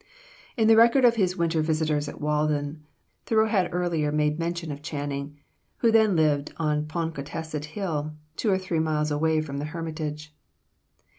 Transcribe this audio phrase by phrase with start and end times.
[0.57, 2.81] In the record of his winter visitors at Walden,
[3.27, 5.37] Thoreau had earlier made mention of Channing,
[5.77, 10.33] who then lived on Ponkawtasset Hill, two or three miles away from the hermitage.